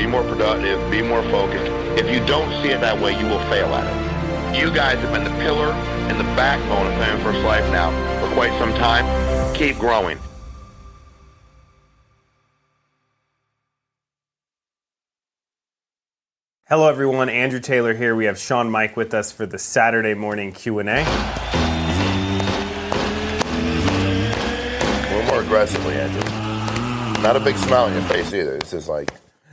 [0.00, 0.90] Be more productive.
[0.90, 1.70] Be more focused.
[2.00, 4.58] If you don't see it that way, you will fail at it.
[4.58, 5.72] You guys have been the pillar
[6.08, 9.04] and the backbone of Family First Life now for quite some time.
[9.54, 10.18] Keep growing.
[16.66, 17.28] Hello, everyone.
[17.28, 18.16] Andrew Taylor here.
[18.16, 21.04] We have Sean Meaike with us for the Saturday morning Q and A.
[25.02, 26.22] A little more aggressively, Andrew.
[27.22, 28.56] Not a big smile on your face either.
[28.56, 29.10] It's just like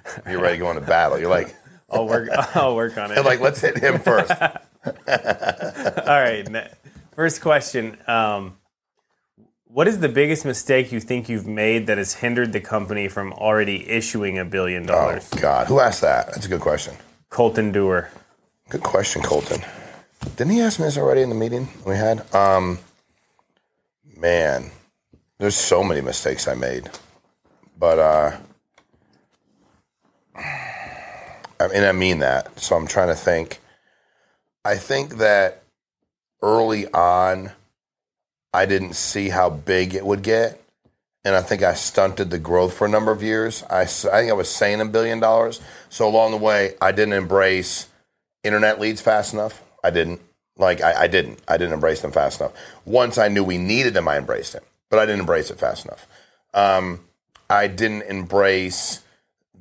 [0.30, 1.20] you're ready to go into battle.
[1.20, 1.56] You're like,
[1.90, 2.30] I'll work.
[2.56, 3.24] I'll work on it.
[3.24, 4.32] like let's hit him first.
[4.88, 6.48] All right.
[6.50, 6.70] ne-
[7.16, 7.98] First question.
[8.08, 8.58] Um,
[9.66, 13.34] what is the biggest mistake you think you've made that has hindered the company from
[13.34, 15.30] already issuing a billion Oh dollars?
[15.34, 16.28] Oh god, who asked that?
[16.28, 16.96] That's a good question.
[17.30, 18.10] Colton Dewar.
[18.70, 19.62] Good question, Colton.
[20.36, 22.34] Didn't he ask me this already in the meeting we had?
[22.34, 22.80] Um,
[24.16, 24.72] man,
[25.38, 26.90] there's so many mistakes I made,
[27.78, 28.38] but uh,
[31.60, 32.60] I mean, I mean that.
[32.60, 33.60] So I'm trying to think.
[34.64, 35.64] I think that
[36.42, 37.52] early on,
[38.54, 40.62] I didn't see how big it would get,
[41.24, 43.64] and I think I stunted the growth for a number of years.
[43.70, 45.62] I, I think I was saying a billion dollars.
[45.90, 47.88] So along the way, I didn't embrace
[48.44, 49.64] internet leads fast enough.
[49.84, 50.22] I didn't.
[50.58, 51.40] Like I, I didn't.
[51.48, 52.54] I didn't embrace them fast enough.
[52.86, 55.86] Once I knew we needed them, I embraced it, but I didn't embrace it fast
[55.86, 56.08] enough.
[56.54, 57.02] Um,
[57.50, 59.02] I didn't embrace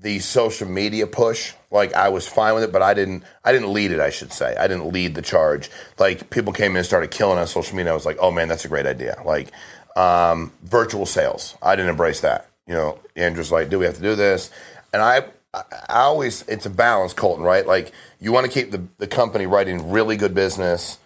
[0.01, 1.53] the social media push.
[1.71, 3.25] Like I was fine with it, but I didn't.
[3.45, 4.01] I didn't lead it.
[4.01, 5.71] I should say I didn't lead the charge.
[5.99, 7.93] Like people came in and started killing on social media.
[7.93, 9.21] I was like, oh man, that's a great idea.
[9.25, 9.51] Like
[9.97, 11.57] um, virtual sales.
[11.63, 12.49] I didn't embrace that.
[12.67, 14.51] You know, Andrew's like, do we have to do this?
[14.93, 15.25] And I,
[15.55, 17.67] I always, it's a balance, Colton, right?
[17.67, 20.99] Like you want to keep the, the company writing really good business,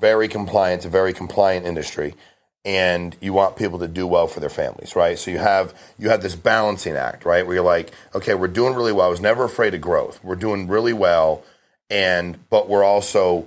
[0.00, 2.14] very compliant, a very compliant industry,
[2.64, 5.18] and you want people to do well for their families, right?
[5.18, 7.46] So you have you have this balancing act, right?
[7.46, 9.06] Where you're like, okay, we're doing really well.
[9.06, 10.22] I was never afraid of growth.
[10.22, 11.42] We're doing really well,
[11.88, 13.46] and but we're also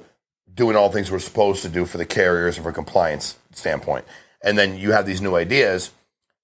[0.53, 4.05] doing all things we're supposed to do for the carriers and for compliance standpoint.
[4.43, 5.91] And then you have these new ideas.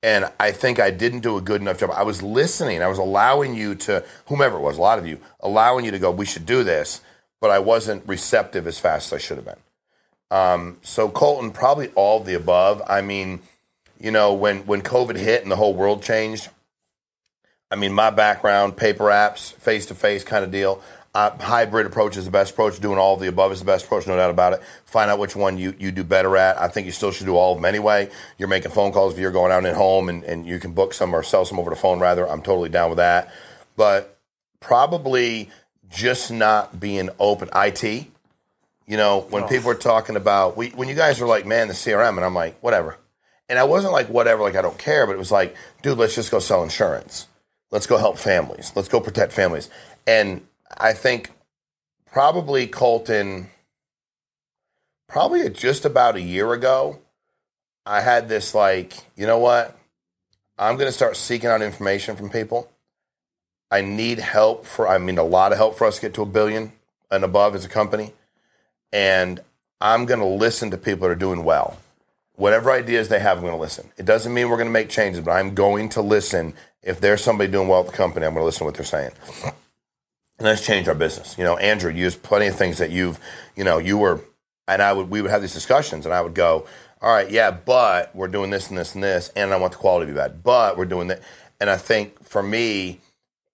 [0.02, 1.92] And I think I didn't do a good enough job.
[1.94, 2.82] I was listening.
[2.82, 6.00] I was allowing you to, whomever it was, a lot of you, allowing you to
[6.00, 7.02] go, we should do this.
[7.42, 9.60] But I wasn't receptive as fast as I should have been.
[10.32, 12.82] Um, so Colton, probably all of the above.
[12.88, 13.42] I mean,
[14.00, 16.50] you know, when when COVID hit and the whole world changed,
[17.72, 20.82] I mean, my background, paper apps, face to face kind of deal.
[21.16, 22.80] Uh, hybrid approach is the best approach.
[22.80, 24.62] Doing all of the above is the best approach, no doubt about it.
[24.86, 26.60] Find out which one you, you do better at.
[26.60, 28.10] I think you still should do all of them anyway.
[28.38, 30.94] You're making phone calls if you're going out and home and, and you can book
[30.94, 32.30] some or sell some over the phone, rather.
[32.30, 33.34] I'm totally down with that.
[33.76, 34.20] But
[34.60, 35.50] probably
[35.90, 37.50] just not being open.
[37.56, 38.06] IT,
[38.90, 39.48] you know, when oh.
[39.48, 42.34] people are talking about, we, when you guys are like, man, the CRM, and I'm
[42.34, 42.98] like, whatever.
[43.48, 46.16] And I wasn't like, whatever, like, I don't care, but it was like, dude, let's
[46.16, 47.28] just go sell insurance.
[47.70, 48.74] Let's go help families.
[48.76, 49.70] Let's go protect families.
[50.08, 50.42] And
[50.76, 51.30] I think
[52.12, 53.52] probably Colton,
[55.08, 57.00] probably just about a year ago,
[57.86, 59.78] I had this like, you know what?
[60.58, 62.72] I'm going to start seeking out information from people.
[63.70, 66.24] I need help for, I mean, a lot of help for us to get to
[66.24, 66.72] a billion
[67.12, 68.14] and above as a company.
[68.92, 69.40] And
[69.82, 71.78] I'm going to listen to people that are doing well.
[72.36, 73.92] Whatever ideas they have, I'm going to listen.
[73.98, 76.54] It doesn't mean we're going to make changes, but I'm going to listen.
[76.82, 78.86] If there's somebody doing well at the company, I'm going to listen to what they're
[78.86, 79.12] saying.
[79.44, 81.38] And let's change our business.
[81.38, 83.20] You know, Andrew, you used plenty of things that you've,
[83.58, 84.22] you know, you were,
[84.70, 86.66] and I would, we would have these discussions, and I would go,
[87.02, 89.78] all right, yeah, but we're doing this and this and this, and I want the
[89.78, 91.22] quality to be bad, but we're doing that.
[91.60, 93.02] And I think for me,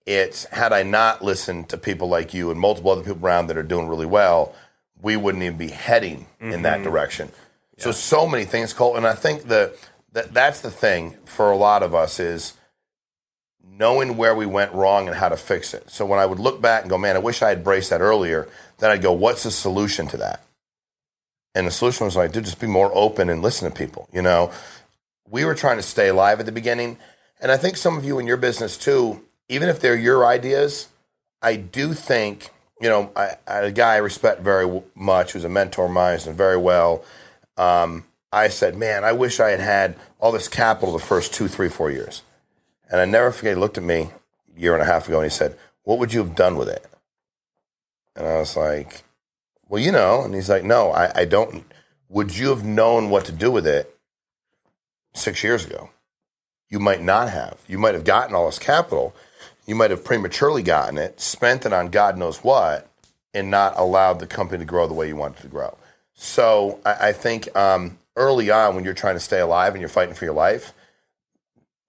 [0.06, 3.58] it's had I not listened to people like you and multiple other people around that
[3.58, 4.54] are doing really well,
[5.02, 6.84] we wouldn't even be heading in that mm-hmm.
[6.84, 7.32] direction.
[7.78, 9.76] So so many things, Cole, and I think that,
[10.14, 12.54] that that's the thing for a lot of us is
[13.78, 15.90] knowing where we went wrong and how to fix it.
[15.90, 18.00] So when I would look back and go, man, I wish I had braced that
[18.00, 18.48] earlier,
[18.78, 20.42] then I'd go, what's the solution to that?
[21.54, 24.08] And the solution was like, dude, just be more open and listen to people.
[24.14, 24.52] You know,
[25.30, 26.98] we were trying to stay alive at the beginning.
[27.42, 30.88] And I think some of you in your business too, even if they're your ideas,
[31.42, 32.52] I do think,
[32.86, 36.20] you know, I, I, a guy I respect very much, who's a mentor of mine,
[36.20, 37.04] done very well.
[37.58, 41.48] Um, I said, man, I wish I had had all this capital the first two,
[41.48, 42.22] three, four years.
[42.92, 44.12] And I never forget, he looked at me
[44.56, 46.70] a year and a half ago and he said, what would you have done with
[46.70, 46.86] it?
[48.16, 49.04] And I was like,
[49.68, 50.22] well, you know.
[50.22, 51.66] And he's like, no, I, I don't.
[52.10, 53.98] Would you have known what to do with it
[55.16, 55.90] six years ago?
[56.70, 57.58] You might not have.
[57.68, 59.16] You might have gotten all this capital.
[59.66, 62.88] You might have prematurely gotten it, spent it on God knows what,
[63.34, 65.76] and not allowed the company to grow the way you wanted to grow.
[66.14, 69.90] So I, I think um, early on, when you're trying to stay alive and you're
[69.90, 70.74] fighting for your life,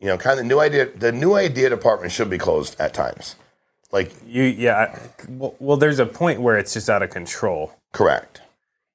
[0.00, 2.92] you know, kind of the new idea, the new idea department should be closed at
[2.94, 3.36] times.
[3.92, 4.76] Like, You yeah.
[4.76, 7.72] I- Well, well, there's a point where it's just out of control.
[7.92, 8.40] correct.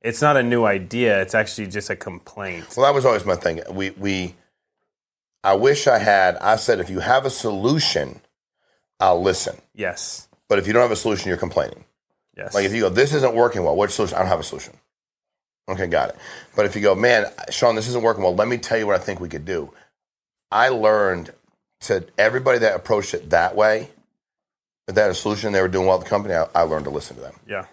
[0.03, 1.21] It's not a new idea.
[1.21, 2.65] It's actually just a complaint.
[2.75, 3.61] Well, that was always my thing.
[3.69, 4.33] We we
[5.43, 8.19] I wish I had I said if you have a solution,
[9.01, 9.57] I'll listen.
[9.73, 10.27] Yes.
[10.47, 11.83] But if you don't have a solution, you're complaining.
[12.37, 12.53] Yes.
[12.53, 14.15] Like if you go, this isn't working well, what's the solution?
[14.17, 14.73] I don't have a solution.
[15.69, 16.15] Okay, got it.
[16.55, 18.95] But if you go, man, Sean, this isn't working well, let me tell you what
[18.95, 19.73] I think we could do.
[20.51, 21.31] I learned
[21.81, 23.89] to everybody that approached it that way,
[24.87, 26.91] they had a solution, they were doing well at the company, I, I learned to
[26.91, 27.35] listen to them.
[27.47, 27.65] yeah.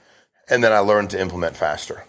[0.48, 2.04] and then I learned to implement faster.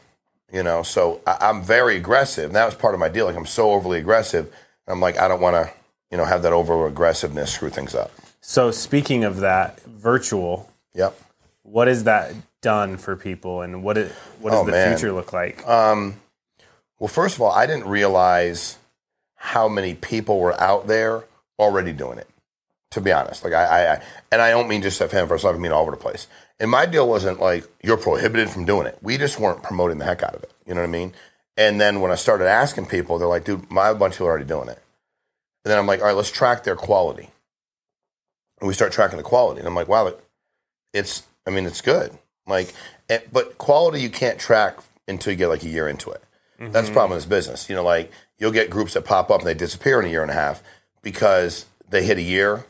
[0.51, 2.45] You know, so I, I'm very aggressive.
[2.45, 3.25] And that was part of my deal.
[3.25, 4.54] Like I'm so overly aggressive.
[4.88, 5.71] I'm like, I don't want to,
[6.12, 8.12] you know, have that over aggressiveness screw things up.
[8.41, 10.69] So speaking of that, virtual.
[10.94, 11.19] Yep.
[11.63, 14.97] What has that done for people, and what it, what does Oh, the man.
[14.97, 15.65] future look like?
[15.68, 16.15] Um,
[17.00, 18.77] well, first of all, I didn't realize
[19.36, 21.24] how many people were out there
[21.57, 22.27] already doing it.
[22.91, 24.01] To be honest, like I, I, I
[24.31, 26.25] and I don't mean just at Fan First Life, I mean all over the place.
[26.59, 28.97] And my deal wasn't like you're prohibited from doing it.
[29.03, 30.51] We just weren't promoting the heck out of it.
[30.65, 31.13] You know what I mean?
[31.56, 34.31] And then when I started asking people, they're like, "Dude, my bunch of people are
[34.31, 34.81] already doing it."
[35.63, 37.30] And then I'm like, "All right, let's track their quality."
[38.59, 40.19] And we start tracking the quality, and I'm like, "Wow, it-
[40.94, 41.23] it's.
[41.47, 42.17] I mean, it's good.
[42.45, 42.73] Like,
[43.09, 44.77] eh, but quality you can't track
[45.07, 46.21] until you get like a year into it.
[46.59, 47.69] That's the problem with this business.
[47.69, 50.21] You know, like you'll get groups that pop up and they disappear in a year
[50.21, 50.61] and a half
[51.01, 52.65] because they hit a year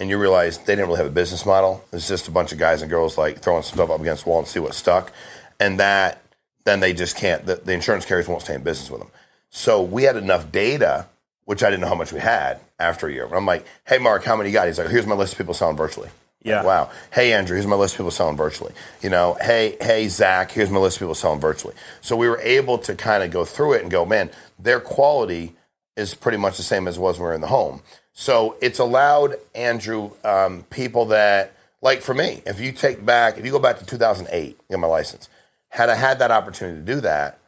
[0.00, 1.84] and you realize they didn't really have a business model.
[1.92, 4.30] It's just a bunch of guys and girls like throwing some stuff up against the
[4.30, 5.12] wall and see what stuck.
[5.60, 6.22] And that
[6.64, 9.10] then they just can't, the, the insurance carriers won't stay in business with them.
[9.50, 11.06] So we had enough data,
[11.48, 13.26] which I didn't know how much we had after a year.
[13.26, 14.66] But I'm like, hey, Mark, how many you got?
[14.66, 16.10] He's like, here's my list of people selling virtually.
[16.42, 16.62] Yeah.
[16.62, 16.90] Wow.
[17.10, 18.74] Hey, Andrew, here's my list of people selling virtually.
[19.00, 21.74] You know, hey, hey, Zach, here's my list of people selling virtually.
[22.02, 25.54] So we were able to kind of go through it and go, man, their quality
[25.96, 27.80] is pretty much the same as it was when we were in the home.
[28.12, 33.46] So it's allowed, Andrew, um, people that, like for me, if you take back, if
[33.46, 35.30] you go back to 2008, get my license,
[35.70, 37.38] had I had that opportunity to do that,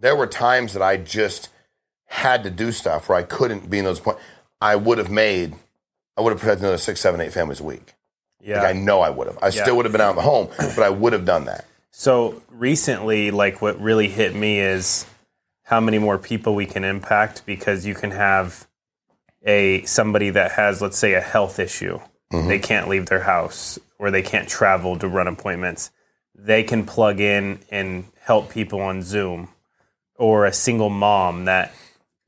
[0.00, 1.50] there were times that I just
[2.12, 4.20] had to do stuff where I couldn't be in those points.
[4.60, 5.54] I would have made,
[6.16, 7.94] I would have protected another six, seven, eight families a week.
[8.38, 8.60] Yeah.
[8.62, 9.38] Like I know I would have.
[9.40, 9.62] I Yeah.
[9.62, 11.64] still would have been out in the home, but I would have done that.
[11.90, 15.06] So recently, like what really hit me is
[15.62, 18.66] how many more people we can impact because you can have
[19.44, 21.98] a somebody that has, let's say, a health issue.
[22.30, 22.48] Mm-hmm.
[22.48, 25.90] They can't leave their house or they can't travel to run appointments.
[26.34, 29.48] They can plug in and help people on Zoom,
[30.16, 31.72] or a single mom that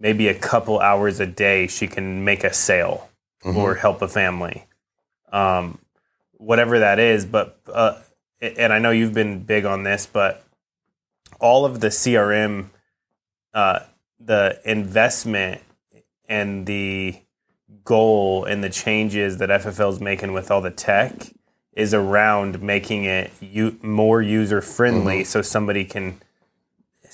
[0.01, 3.09] maybe a couple hours a day she can make a sale
[3.45, 4.67] or help a family.
[5.33, 5.79] Um,
[6.33, 7.99] whatever that is, but uh,
[8.41, 10.45] and I know you've been big on this, but
[11.41, 12.71] all of the CRM,
[13.53, 13.81] uh,
[14.21, 15.63] the investment
[16.29, 17.17] and the
[17.85, 21.13] goal and the changes that FFL is making with all the tech
[21.75, 26.21] is around making it u- more user friendly, so somebody can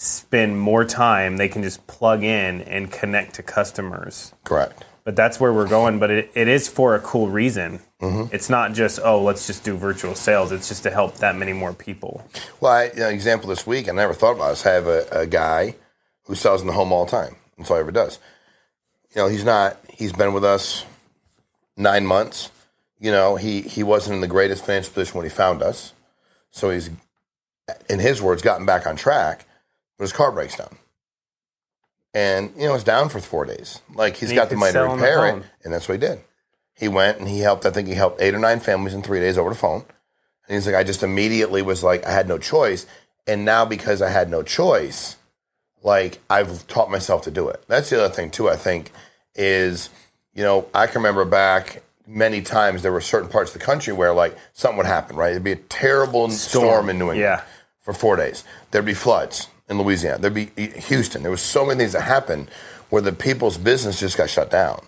[0.01, 1.37] spend more time.
[1.37, 4.83] They can just plug in and connect to customers Correct.
[5.05, 5.99] but that's where we're going.
[5.99, 7.81] But it, it is for a cool reason.
[8.01, 8.35] Mm-hmm.
[8.35, 10.53] It's not just oh, let's just do virtual sales.
[10.53, 12.27] It's just to help that many more people.
[12.61, 14.65] Well, I, you know, example this week, I never thought about this.
[14.65, 15.75] I have a, a guy
[16.25, 17.37] who sells in the home all the time.
[17.59, 18.19] That's all he ever does.
[19.15, 20.87] You know, he's not, he's been with us
[21.77, 22.51] nine months.
[22.99, 25.93] You know, he, he wasn't in the greatest financial position when he found us.
[26.51, 26.89] So he's,
[27.91, 29.45] in his words, gotten back on track,
[30.01, 30.79] but his car breaks down.
[32.15, 33.83] And, you know, it's down for four days.
[33.95, 35.45] Like, he's he got the money to sell on the repair it.
[35.63, 36.21] And that's what he did.
[36.73, 39.21] He went and he helped, I think he helped eight or nine families in three
[39.21, 39.85] days over the phone.
[40.49, 42.87] And he's like, I just immediately was like, I had no choice.
[43.27, 45.17] And now because I had no choice,
[45.83, 47.63] like I've taught myself to do it.
[47.69, 48.93] That's the other thing too, I think,
[49.35, 49.91] is,
[50.33, 53.93] you know, I can remember back many times there were certain parts of the country
[53.93, 55.33] where like something would happen, right?
[55.33, 57.43] It'd be a terrible storm, in New England Yeah.
[57.79, 58.43] for four days.
[58.71, 60.19] There'd be floods in Louisiana.
[60.19, 60.51] There'd be
[60.89, 61.23] Houston.
[61.23, 62.51] There was so many things that happened
[62.91, 64.85] where the people's business just got shut down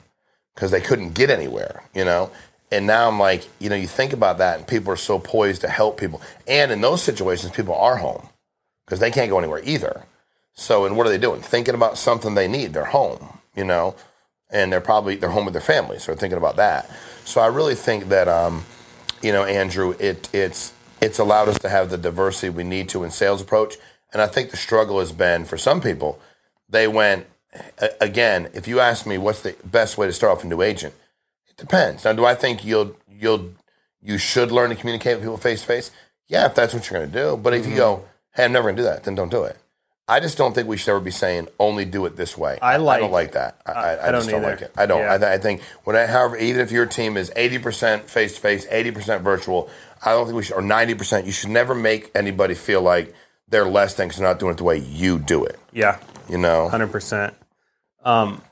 [0.55, 2.31] because they couldn't get anywhere, you know?
[2.71, 5.61] And now I'm like, you know, you think about that and people are so poised
[5.61, 6.21] to help people.
[6.49, 8.29] And in those situations, people are home
[8.85, 10.05] because they can't go anywhere either.
[10.55, 11.41] So, and what are they doing?
[11.41, 12.73] Thinking about something they need.
[12.73, 13.95] They're home, you know,
[14.51, 16.03] and they're probably, they're home with their families.
[16.03, 16.91] So they're thinking about that.
[17.25, 18.65] So I really think that, um,
[19.23, 20.73] you know, Andrew, it, it's
[21.03, 23.77] it's allowed us to have the diversity we need to in sales approach.
[24.13, 26.21] And I think the struggle has been for some people,
[26.69, 27.27] they went,
[28.01, 30.95] again, if you ask me what's the best way to start off a new agent,
[31.49, 32.05] it depends.
[32.05, 33.51] Now, do I think you'll, you'll,
[34.01, 35.91] you should learn to communicate with people face to face?
[36.29, 37.37] Yeah, if that's what you're going to do.
[37.37, 38.07] But if you go, mm-hmm.
[38.35, 39.57] hey, I'm never going to do that, then don't do it.
[40.09, 42.59] I just don't think we should ever be saying only do it this way.
[42.61, 43.61] I I don't like that.
[43.65, 44.73] I, I, I, I don't don't like it.
[44.77, 45.01] I don't.
[45.01, 45.15] Yeah.
[45.15, 48.35] I, th- I think when I, however, even if your team is eighty percent face
[48.35, 49.71] to face, eighty percent virtual,
[50.05, 51.25] I don't think we should, or ninety percent.
[51.25, 53.15] You should never make anybody feel like
[53.53, 55.61] they're less than because they're not doing it the way you do it.
[55.73, 55.99] Yeah.
[56.29, 57.35] You know, Hundred percent.
[58.03, 58.43] Um,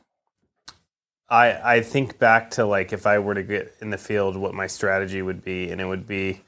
[1.28, 4.54] I I think back to like if I were to get in the field, what
[4.54, 6.42] my strategy would be, and it would be,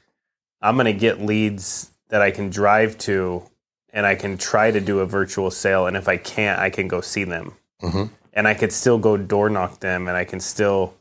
[0.61, 3.43] I'm going to get leads that I can drive to,
[3.91, 6.87] and I can try to do a virtual sale, and if I can't, I can
[6.87, 8.09] go see them, Mhm.
[8.33, 10.93] and I could still go door knock them, and I can still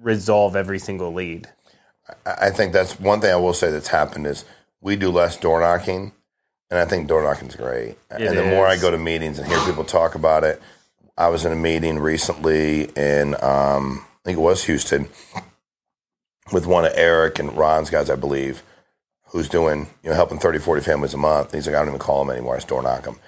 [0.00, 1.48] resolve every single lead.
[2.24, 4.44] I I think that's one thing I will say that's happened is
[4.80, 6.12] we do less door knocking,
[6.70, 7.96] and I think door knocking is great.
[8.10, 10.60] It and the more I go to meetings and hear people talk about it,
[11.16, 15.08] I was in a meeting recently in um, I think it was Houston
[16.52, 18.62] with one of Eric and Ron's guys, I believe,
[19.28, 21.52] who's doing you know helping 30, 40 families a month.
[21.52, 22.54] he's like, I don't even call them anymore.
[22.54, 23.18] I just door knock them.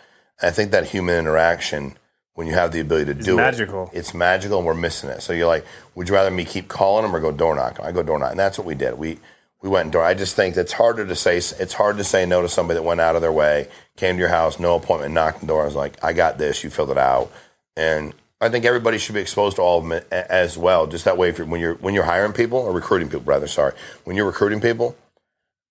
[0.41, 1.97] And I think that human interaction.
[2.35, 3.91] When you have the ability to do magical.
[3.93, 5.23] it, it's magical, and we're missing it.
[5.23, 5.67] So you're like,
[5.97, 7.85] would you rather me keep calling them or go door knocking?
[7.85, 8.35] I go door knocking.
[8.35, 8.97] And that's what we did.
[8.97, 9.19] We
[9.63, 10.05] we went door.
[10.05, 11.37] I just think it's harder to say.
[11.37, 14.21] It's hard to say no to somebody that went out of their way, came to
[14.21, 15.63] your house, no appointment, knocked the door.
[15.63, 16.63] I was like, I got this.
[16.63, 17.33] You filled it out,
[17.77, 20.87] and I think everybody should be exposed to all of them as well.
[20.87, 23.49] Just that way, if you're, when you're when you're hiring people or recruiting people, rather,
[23.49, 23.73] sorry,
[24.05, 24.97] when you're recruiting people,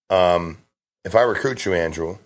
[0.09, 0.57] um,
[1.05, 2.17] if I recruit you, Andrew,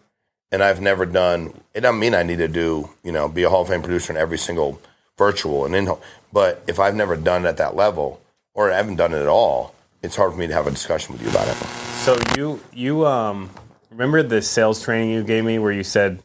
[0.51, 3.49] and I've never done, it doesn't mean I need to do, you know, be a
[3.49, 4.81] Hall of Fame producer in every single
[5.17, 5.93] virtual and in,
[6.33, 8.19] but if I've never done it at that level
[8.55, 11.13] or I haven't done it at all, it's hard for me to have a discussion
[11.13, 11.55] with you about it.
[12.03, 13.49] So you you um
[13.89, 16.23] remember the sales training you gave me where you said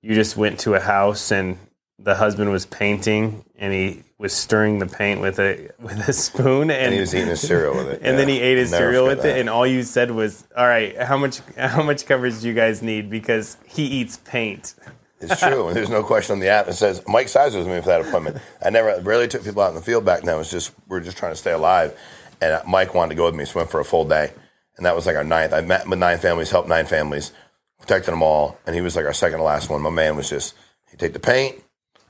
[0.00, 1.58] you just went to a house and
[1.98, 6.62] the husband was painting and he was stirring the paint with a with a spoon
[6.62, 8.00] and, And he was eating his cereal with it.
[8.04, 11.00] and then he ate his cereal with it and all you said was all right
[11.00, 14.74] how much how much coverage do you guys need because he eats paint
[15.20, 15.68] It's true.
[15.68, 16.66] And there's no question on the app.
[16.66, 18.38] It says Mike Sizer was me for that appointment.
[18.60, 20.34] I never really took people out in the field back then.
[20.34, 21.96] It was just we were just trying to stay alive.
[22.42, 24.32] And Mike wanted to go with me, so we went for a full day.
[24.76, 25.52] And that was like our ninth.
[25.52, 27.30] I met with nine families, helped nine families,
[27.78, 28.58] protected them all.
[28.66, 29.80] And he was like our second to last one.
[29.80, 30.54] My man was just
[30.90, 31.62] he take the paint,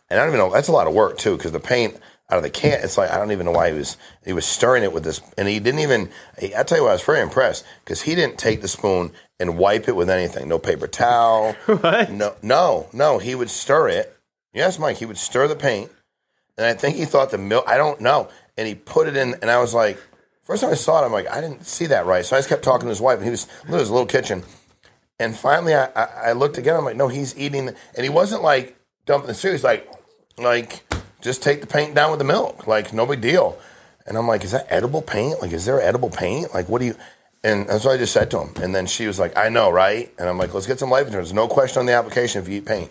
[0.08, 0.52] and I don't even know.
[0.52, 1.98] That's a lot of work too, because the paint
[2.30, 2.80] out of the can.
[2.82, 5.20] It's like I don't even know why he was he was stirring it with this,
[5.36, 6.10] and he didn't even.
[6.38, 9.12] He, I tell you what, I was very impressed because he didn't take the spoon
[9.38, 10.48] and wipe it with anything.
[10.48, 11.52] No paper towel.
[11.66, 13.18] what No, no, no.
[13.18, 14.16] He would stir it.
[14.54, 14.96] Yes, Mike.
[14.96, 15.90] He would stir the paint,
[16.56, 17.64] and I think he thought the milk.
[17.68, 18.30] I don't know.
[18.56, 19.98] And he put it in, and I was like,
[20.42, 22.24] first time I saw it, I'm like, I didn't see that right.
[22.24, 24.42] So I just kept talking to his wife, and he was in his little kitchen.
[25.18, 26.76] And finally, I, I, I looked again.
[26.76, 29.56] I'm like, no, he's eating, and he wasn't like dumping the cereal.
[29.56, 29.90] He's like,
[30.38, 30.84] like
[31.20, 33.58] just take the paint down with the milk, like no big deal.
[34.06, 35.40] And I'm like, is that edible paint?
[35.40, 36.52] Like, is there edible paint?
[36.52, 36.96] Like, what do you?
[37.44, 38.50] And that's what I just said to him.
[38.62, 40.12] And then she was like, I know, right?
[40.18, 41.32] And I'm like, let's get some life insurance.
[41.32, 42.90] No question on the application if you eat paint.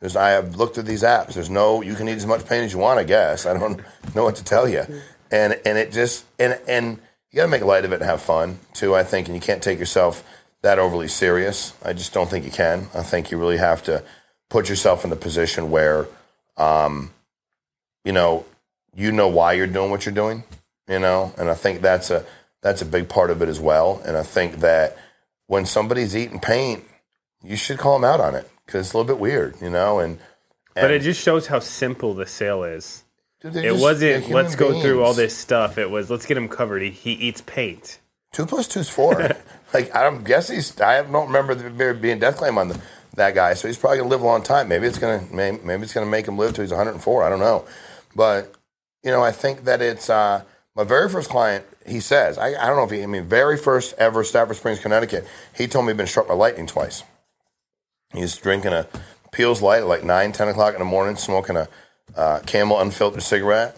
[0.00, 1.34] There's, I have looked at these apps.
[1.34, 3.46] There's no, you can eat as much paint as you want, I guess.
[3.46, 3.80] I don't
[4.14, 4.84] know what to tell you.
[5.32, 6.98] And and it just and and
[7.30, 8.94] you got to make light of it and have fun too.
[8.94, 10.22] I think, and you can't take yourself
[10.60, 11.74] that overly serious.
[11.82, 12.88] I just don't think you can.
[12.94, 14.04] I think you really have to
[14.50, 16.06] put yourself in the position where,
[16.56, 17.10] um,
[18.04, 18.44] you know,
[18.94, 20.44] you know why you're doing what you're doing.
[20.88, 22.24] You know, and I think that's a
[22.60, 24.02] that's a big part of it as well.
[24.04, 24.96] And I think that
[25.46, 26.84] when somebody's eating paint,
[27.42, 29.98] you should call them out on it because it's a little bit weird, you know.
[29.98, 30.18] And,
[30.74, 33.04] but it just shows how simple the sale is
[33.44, 36.82] it just- wasn't let's go through all this stuff it was let's get him covered
[36.82, 37.98] he, he eats paint
[38.32, 39.30] Two plus two's four.
[39.74, 40.80] like I don't guess he's.
[40.80, 42.80] I don't remember there being death claim on the,
[43.14, 44.68] that guy, so he's probably gonna live a long time.
[44.68, 47.22] Maybe it's gonna maybe, maybe it's gonna make him live till he's 104.
[47.22, 47.66] I don't know,
[48.16, 48.54] but
[49.02, 50.44] you know I think that it's uh,
[50.74, 51.66] my very first client.
[51.86, 53.02] He says I, I don't know if he.
[53.02, 55.26] I mean very first ever Stafford Springs, Connecticut.
[55.54, 57.04] He told me he'd been struck by lightning twice.
[58.14, 58.88] He's drinking a
[59.30, 61.68] Peels Light at like 9, 10 o'clock in the morning, smoking a
[62.16, 63.76] uh, Camel unfiltered cigarette.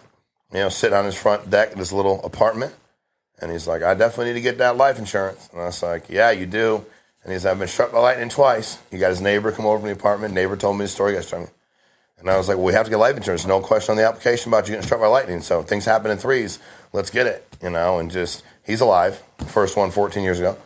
[0.52, 2.74] You know, sitting on his front deck at his little apartment.
[3.40, 5.48] And he's like, I definitely need to get that life insurance.
[5.52, 6.84] And I was like, Yeah, you do.
[7.24, 8.78] And he's, I've been struck by lightning twice.
[8.90, 10.34] He got his neighbor come over from the apartment.
[10.34, 11.50] Neighbor told me the story yesterday.
[12.18, 13.46] And I was like, Well, we have to get life insurance.
[13.46, 15.40] No question on the application about you getting struck by lightning.
[15.40, 16.58] So things happen in threes.
[16.92, 17.46] Let's get it.
[17.62, 19.22] You know, and just, he's alive.
[19.46, 20.56] First one 14 years ago.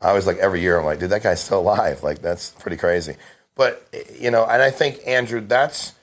[0.00, 2.02] I was like, every year, I'm like, dude, that guy's still alive.
[2.02, 3.16] Like, that's pretty crazy.
[3.54, 3.86] But,
[4.18, 5.94] you know, and I think, Andrew, that's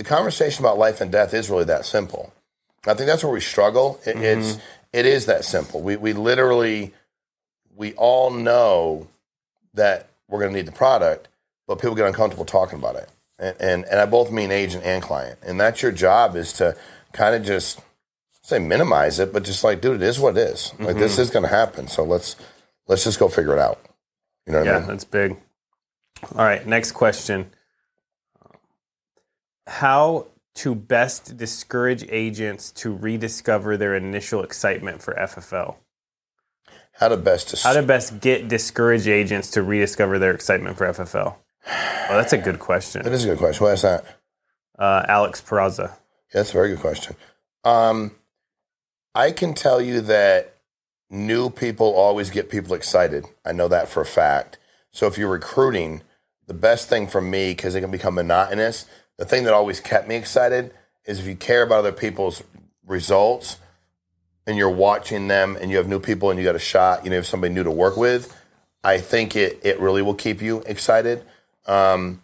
[0.00, 2.32] the conversation about life and death is really that simple.
[2.86, 4.00] I think that's where we struggle.
[4.06, 4.40] It, mm-hmm.
[4.40, 4.58] It's
[4.94, 5.82] it is that simple.
[5.82, 6.94] We we literally
[7.76, 9.08] we all know
[9.74, 11.28] that we're going to need the product,
[11.68, 13.10] but people get uncomfortable talking about it.
[13.38, 16.78] And, and and I both mean agent and client, and that's your job is to
[17.12, 17.78] kind of just
[18.40, 20.72] say minimize it, but just like, dude, it is what it is.
[20.80, 21.20] Like this mm-hmm.
[21.20, 22.36] is going to happen, so let's
[22.88, 23.78] let's just go figure it out.
[24.46, 24.88] You know what I Yeah, mean?
[24.88, 25.36] that's big.
[26.34, 27.50] All right, next question.
[29.70, 35.76] How to best discourage agents to rediscover their initial excitement for FFL?
[36.94, 40.88] How to best to How to best get discouraged agents to rediscover their excitement for
[40.88, 41.36] FFL?
[41.66, 43.04] Well, that's a good question.
[43.04, 43.64] That is a good question.
[43.64, 44.04] Why is that?
[44.76, 45.90] Uh, Alex Peraza.
[45.90, 45.94] Yeah,
[46.32, 47.14] that's a very good question.
[47.62, 48.16] Um,
[49.14, 50.56] I can tell you that
[51.08, 53.24] new people always get people excited.
[53.44, 54.58] I know that for a fact.
[54.90, 56.02] So if you're recruiting,
[56.48, 58.86] the best thing for me, because it can become monotonous,
[59.20, 60.72] the thing that always kept me excited
[61.04, 62.42] is if you care about other people's
[62.86, 63.58] results
[64.46, 67.10] and you're watching them and you have new people and you got a shot, you
[67.10, 68.34] know, you have somebody new to work with,
[68.82, 71.22] I think it, it really will keep you excited.
[71.66, 72.22] Um,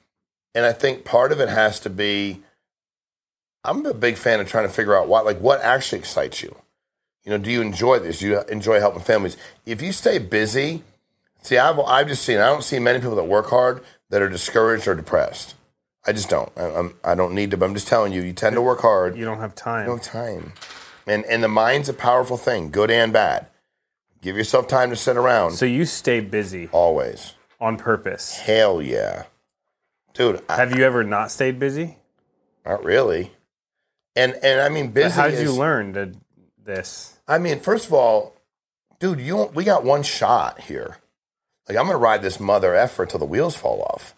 [0.54, 2.40] and I think part of it has to be
[3.62, 6.56] I'm a big fan of trying to figure out what like what actually excites you.
[7.24, 8.20] You know, do you enjoy this?
[8.20, 9.36] Do you enjoy helping families?
[9.66, 10.82] If you stay busy,
[11.42, 14.30] see, I've I've just seen I don't see many people that work hard that are
[14.30, 15.56] discouraged or depressed.
[16.06, 16.50] I just don't.
[16.56, 17.56] I, I'm I don't need to.
[17.56, 19.16] But I'm just telling you, you tend to work hard.
[19.16, 19.86] You don't have time.
[19.86, 20.52] No time.
[21.06, 23.46] And and the mind's a powerful thing, good and bad.
[24.22, 25.52] Give yourself time to sit around.
[25.52, 27.34] So you stay busy always.
[27.60, 28.36] on purpose.
[28.38, 29.24] Hell yeah,
[30.14, 30.42] dude.
[30.48, 31.98] I, Have you ever not stayed busy?
[32.64, 33.30] not really.
[34.16, 35.14] And and I mean, busy.
[35.14, 36.12] How did you is- learn to,
[36.64, 37.16] this?
[37.28, 38.34] I mean, first of all,
[38.98, 40.96] dude, you we got one shot here.
[41.68, 44.14] Like I'm gonna ride this mother effort till the wheels fall off.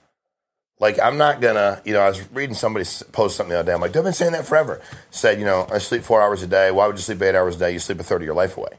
[0.80, 3.74] Like I'm not gonna, you know, I was reading somebody post something the other day.
[3.74, 4.80] I'm like, they've been saying that forever.
[5.10, 6.70] Said, you know, I sleep four hours a day.
[6.70, 7.72] Why would you sleep eight hours a day?
[7.72, 8.78] You sleep a third of your life away.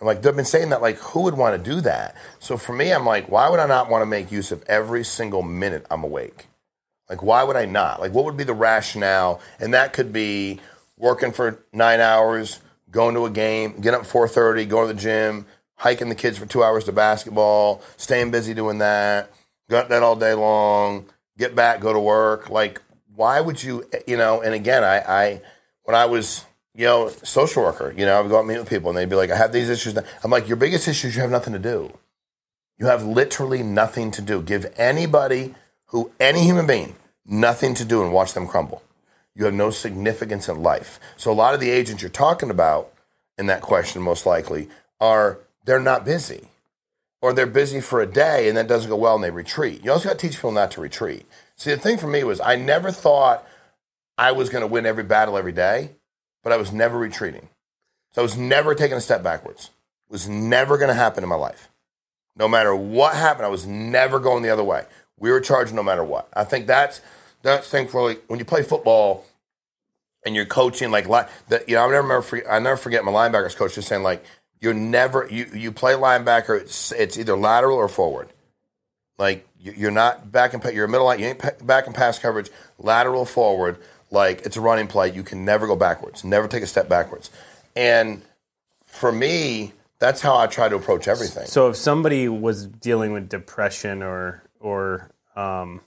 [0.00, 0.82] I'm like, they've been saying that.
[0.82, 2.16] Like, who would want to do that?
[2.38, 5.04] So for me, I'm like, why would I not want to make use of every
[5.04, 6.48] single minute I'm awake?
[7.08, 8.00] Like, why would I not?
[8.00, 9.40] Like, what would be the rationale?
[9.58, 10.60] And that could be
[10.98, 15.00] working for nine hours, going to a game, getting up four thirty, going to the
[15.00, 15.46] gym,
[15.76, 19.30] hiking the kids for two hours to basketball, staying busy doing that,
[19.70, 21.06] got that all day long,
[21.38, 22.50] get back, go to work.
[22.50, 22.80] Like,
[23.14, 23.88] why would you?
[24.06, 24.40] You know?
[24.40, 25.40] And again, I, I
[25.84, 26.44] when I was
[26.74, 28.98] you know social worker, you know, I would go out and meet with people, and
[28.98, 29.96] they'd be like, I have these issues.
[30.22, 31.92] I'm like, your biggest issues, you have nothing to do.
[32.78, 34.42] You have literally nothing to do.
[34.42, 35.54] Give anybody
[35.86, 36.94] who, any human being,
[37.24, 38.82] nothing to do and watch them crumble.
[39.34, 41.00] You have no significance in life.
[41.16, 42.92] So a lot of the agents you're talking about
[43.38, 44.68] in that question, most likely,
[45.00, 46.48] are they're not busy.
[47.26, 49.82] Or they're busy for a day and that doesn't go well and they retreat.
[49.82, 51.26] You also got to teach people not to retreat.
[51.56, 53.44] See, the thing for me was I never thought
[54.16, 55.96] I was going to win every battle every day,
[56.44, 57.48] but I was never retreating.
[58.12, 59.70] So I was never taking a step backwards.
[60.08, 61.68] It was never going to happen in my life.
[62.36, 64.84] No matter what happened, I was never going the other way.
[65.18, 66.28] We were charging no matter what.
[66.32, 67.00] I think that's
[67.42, 69.26] that's thing for like when you play football
[70.24, 71.68] and you're coaching like li- that.
[71.68, 72.48] You know, I never remember.
[72.48, 74.24] I never forget my linebackers coach just saying like
[74.60, 76.60] you're never you you play linebacker.
[76.60, 78.28] It's it's either lateral or forward.
[79.18, 81.18] Like you- you're not back and you're a middle line.
[81.20, 82.50] You ain't back and pass coverage.
[82.78, 83.78] Lateral forward.
[84.10, 85.10] Like it's a running play.
[85.12, 86.24] You can never go backwards.
[86.24, 87.30] Never take a step backwards.
[87.74, 88.22] And
[88.84, 91.46] for me, that's how I try to approach everything.
[91.46, 95.80] So if somebody was dealing with depression or or um,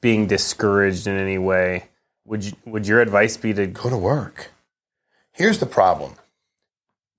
[0.00, 1.88] being discouraged in any way,
[2.24, 4.50] would you, would your advice be to go to work.
[5.32, 6.14] Here's the problem.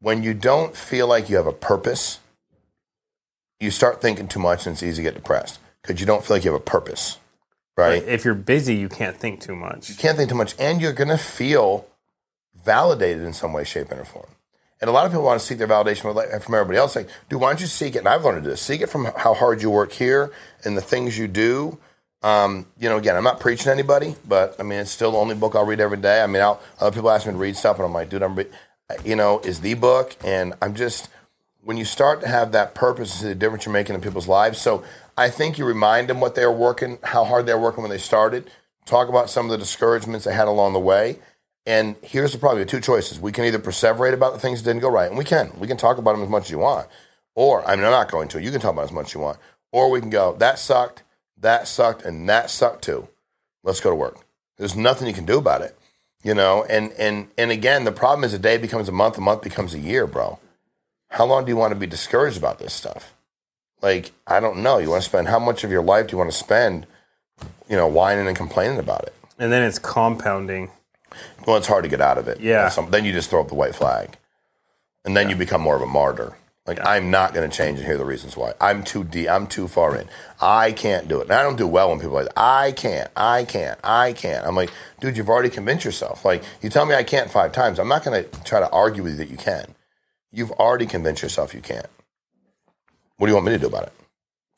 [0.02, 2.20] When you don't feel like you have a purpose,
[3.60, 6.38] you start thinking too much and it's easy to get depressed because you don't feel
[6.38, 7.18] like you have a purpose,
[7.76, 8.02] right?
[8.04, 9.90] if you're busy, you can't think too much.
[9.90, 11.86] You can't think too much and you're going to feel
[12.64, 14.28] validated in some way, shape, and form.
[14.82, 16.02] And a lot of people want to seek their validation
[16.42, 16.96] from everybody else.
[16.96, 18.00] Like, dude, why don't you seek it?
[18.00, 18.62] And I've learned to this.
[18.62, 20.32] Seek it from how hard you work here
[20.64, 21.78] and the things you do.
[22.22, 25.18] Um, you know, again, I'm not preaching to anybody, but I mean, it's still the
[25.18, 26.22] only book I'll read every day.
[26.22, 28.36] I mean, I'll, other people ask me to read stuff, and I'm like, dude, I'm,
[28.36, 28.48] re-
[29.04, 30.16] you know, is the book.
[30.24, 31.10] And I'm just,
[31.62, 34.60] when you start to have that purpose, see the difference you're making in people's lives.
[34.60, 34.84] So
[35.18, 37.92] I think you remind them what they were working, how hard they were working when
[37.92, 38.50] they started.
[38.86, 41.20] Talk about some of the discouragements they had along the way.
[41.66, 43.20] And here's the problem: two choices.
[43.20, 45.52] We can either perseverate about the things that didn't go right, and we can.
[45.60, 46.88] We can talk about them as much as you want.
[47.36, 48.42] Or I mean, I'm not going to.
[48.42, 49.38] You can talk about as much as you want.
[49.72, 51.04] Or we can go, that sucked,
[51.38, 53.08] that sucked, and that sucked too.
[53.64, 54.26] Let's go to work.
[54.58, 55.78] There's nothing you can do about it,
[56.24, 56.64] you know.
[56.70, 59.74] And and and again, the problem is a day becomes a month, a month becomes
[59.74, 60.40] a year, bro.
[61.10, 63.14] How long do you want to be discouraged about this stuff?
[63.82, 64.78] Like, I don't know.
[64.78, 66.86] You want to spend how much of your life do you want to spend,
[67.70, 69.14] you know, whining and complaining about it?
[69.40, 70.70] And then it's compounding.
[71.48, 72.40] Well, it's hard to get out of it.
[72.42, 72.70] Yeah.
[72.70, 74.18] Some- then you just throw up the white flag,
[75.06, 76.36] and then you become more of a martyr.
[76.70, 78.54] Like I'm not going to change and hear the reasons why.
[78.62, 79.28] I'm too deep.
[79.28, 80.08] I'm too far in.
[80.40, 81.24] I can't do it.
[81.24, 84.46] And I don't do well when people are like, I can't, I can't, I can't.
[84.46, 86.24] I'm like, dude, you've already convinced yourself.
[86.24, 87.80] Like you tell me I can't five times.
[87.80, 89.74] I'm not going to try to argue with you that you can.
[90.32, 91.88] You've already convinced yourself you can't.
[93.18, 93.94] What do you want me to do about it?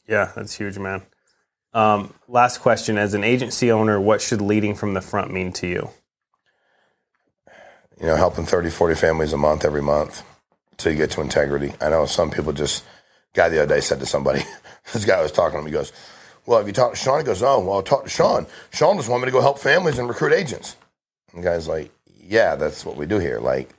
[0.06, 1.04] Yeah, that's huge, man.
[1.74, 5.68] Um, last question: As an agency owner, what should leading from the front mean to
[5.68, 5.90] you?
[8.02, 10.24] You know, helping 30, 40 families a month every month
[10.82, 11.74] till you get to integrity.
[11.82, 12.84] I know some people just.
[13.34, 14.44] Guy the other day said to somebody,
[14.94, 15.66] this guy was talking to him.
[15.66, 15.94] He goes,
[16.46, 18.46] "Well, have you talked to Sean?" He goes, "Oh, well, I talked to Sean.
[18.74, 20.76] Sean just wanted me to go help families and recruit agents."
[21.32, 23.40] And the guy's like, "Yeah, that's what we do here.
[23.40, 23.74] Like,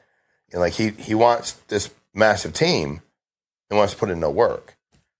[0.53, 3.03] know, like he he wants this massive team
[3.71, 4.77] and wants to put in no work.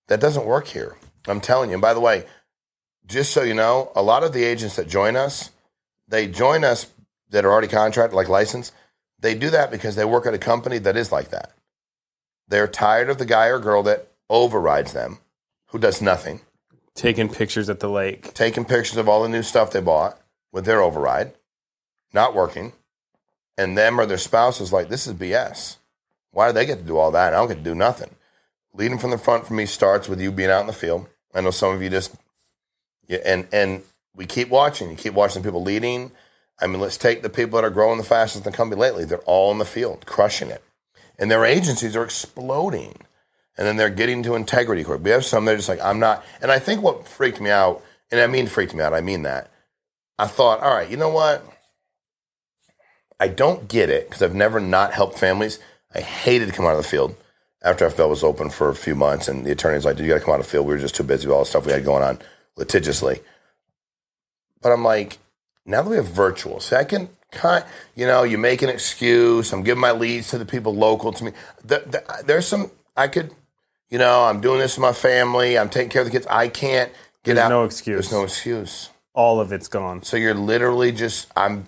[0.07, 0.95] That doesn't work here.
[1.27, 1.75] I'm telling you.
[1.75, 2.25] And by the way,
[3.05, 5.51] just so you know, a lot of the agents that join us,
[6.07, 6.87] they join us
[7.29, 8.73] that are already contracted, like licensed.
[9.19, 11.53] They do that because they work at a company that is like that.
[12.47, 15.19] They're tired of the guy or girl that overrides them,
[15.67, 16.41] who does nothing,
[16.95, 18.33] Taking pictures at the lake.
[18.33, 20.19] taking pictures of all the new stuff they bought
[20.51, 21.33] with their override,
[22.13, 22.73] not working,
[23.57, 25.77] and them or their spouses like, this is BS.
[26.31, 27.27] Why do they get to do all that?
[27.27, 28.11] and I don't get to do nothing.
[28.73, 31.07] Leading from the front for me starts with you being out in the field.
[31.33, 32.15] I know some of you just,
[33.07, 33.83] yeah, and and
[34.15, 34.89] we keep watching.
[34.89, 36.11] You keep watching people leading.
[36.59, 39.05] I mean, let's take the people that are growing the fastest in the company lately.
[39.05, 40.63] They're all in the field, crushing it,
[41.17, 42.95] and their agencies are exploding.
[43.57, 45.01] And then they're getting to integrity court.
[45.01, 46.25] We have some that are just like, I'm not.
[46.41, 49.23] And I think what freaked me out, and I mean freaked me out, I mean
[49.23, 49.51] that.
[50.17, 51.45] I thought, all right, you know what?
[53.19, 55.59] I don't get it because I've never not helped families.
[55.93, 57.15] I hated to come out of the field
[57.63, 60.19] after FL was open for a few months, and the attorney's like, "Dude, you got
[60.19, 60.67] to come out of the field.
[60.67, 62.19] We were just too busy with all the stuff we had going on
[62.57, 63.21] litigiously."
[64.61, 65.19] But I'm like,
[65.65, 67.65] now that we have virtual, so I can kind,
[67.95, 69.53] you know, you make an excuse.
[69.53, 71.31] I'm giving my leads to the people local to me.
[71.67, 73.33] Th- th- there's some I could,
[73.89, 75.57] you know, I'm doing this with my family.
[75.57, 76.27] I'm taking care of the kids.
[76.29, 76.91] I can't
[77.23, 77.49] get out There's out.
[77.49, 77.95] no excuse.
[78.09, 78.89] There's no excuse.
[79.13, 80.03] All of it's gone.
[80.03, 81.67] So you're literally just I'm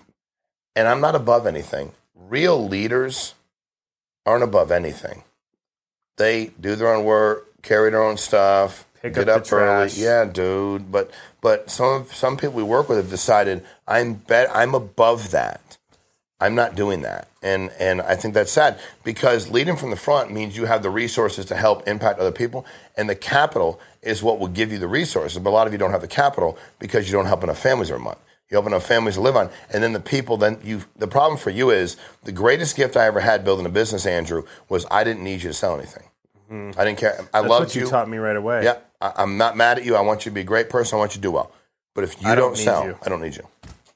[0.76, 1.92] and I'm not above anything.
[2.14, 3.34] Real leaders
[4.26, 5.24] aren't above anything.
[6.18, 9.90] They do their own work, carry their own stuff, Pick get up up, the early.
[9.96, 10.92] Yeah, dude.
[10.92, 15.78] But but some some people we work with have decided I'm bet I'm above that.
[16.40, 17.28] I'm not doing that.
[17.42, 20.90] And and I think that's sad because leading from the front means you have the
[20.90, 22.66] resources to help impact other people
[22.96, 25.38] and the capital is what will give you the resources.
[25.38, 27.90] But a lot of you don't have the capital because you don't help enough families
[27.90, 28.18] every month.
[28.50, 29.50] You help enough families to live on.
[29.72, 33.06] And then the people then you the problem for you is the greatest gift I
[33.06, 36.04] ever had building a business, Andrew, was I didn't need you to sell anything.
[36.50, 36.78] Mm-hmm.
[36.78, 37.18] I didn't care.
[37.34, 37.88] I That's loved what you, you.
[37.88, 38.64] taught me right away.
[38.64, 39.96] Yeah, I, I'm not mad at you.
[39.96, 40.96] I want you to be a great person.
[40.96, 41.52] I want you to do well.
[41.94, 42.98] But if you I don't, don't sell, you.
[43.02, 43.46] I don't need you.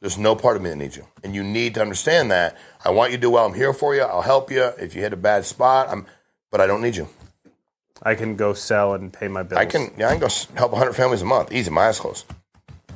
[0.01, 2.57] There's no part of me that needs you, and you need to understand that.
[2.85, 3.45] I want you to do well.
[3.45, 4.03] I'm here for you.
[4.03, 5.89] I'll help you if you hit a bad spot.
[5.91, 6.07] I'm,
[6.51, 7.09] but I don't need you.
[8.03, 9.61] I can go sell and pay my bills.
[9.61, 11.53] I can, yeah, I can go help 100 families a month.
[11.53, 12.25] Easy, my eyes closed.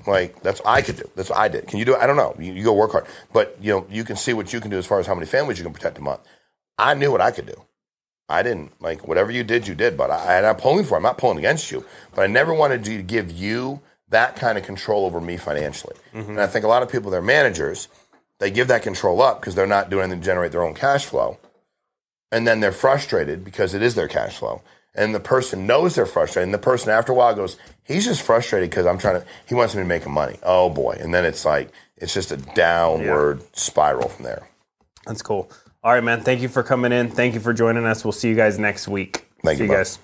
[0.06, 1.10] Like that's what I could do.
[1.14, 1.66] That's what I did.
[1.66, 2.00] Can you do it?
[2.00, 2.34] I don't know.
[2.38, 4.78] You, you go work hard, but you know you can see what you can do
[4.78, 6.20] as far as how many families you can protect a month.
[6.78, 7.64] I knew what I could do.
[8.28, 9.96] I didn't like whatever you did, you did.
[9.96, 10.96] But I, and I'm pulling for.
[10.96, 11.84] I'm not pulling against you.
[12.14, 15.96] But I never wanted you to give you that kind of control over me financially.
[16.14, 16.30] Mm-hmm.
[16.30, 17.88] And I think a lot of people, they're managers,
[18.38, 21.04] they give that control up because they're not doing anything to generate their own cash
[21.04, 21.38] flow
[22.34, 24.60] and then they're frustrated because it is their cash flow.
[24.92, 26.48] And the person knows they're frustrated.
[26.48, 29.54] And the person after a while goes, he's just frustrated because I'm trying to, he
[29.54, 30.38] wants me to make him money.
[30.42, 30.98] Oh boy.
[31.00, 34.48] And then it's like, it's just a downward spiral from there.
[35.06, 35.48] That's cool.
[35.84, 36.22] All right, man.
[36.22, 37.10] Thank you for coming in.
[37.10, 38.06] Thank you for joining us.
[38.06, 39.26] We'll see you guys next week.
[39.44, 39.98] Thank see you, you guys.